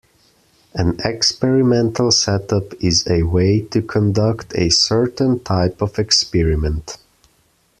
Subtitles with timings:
[0.73, 6.97] An experimental setup is a way to conduct a certain type of experiment.